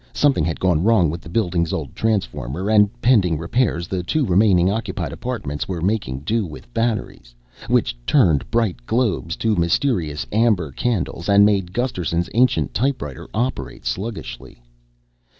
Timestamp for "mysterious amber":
9.55-10.71